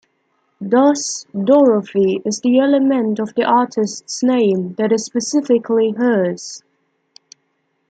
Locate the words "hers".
5.95-6.63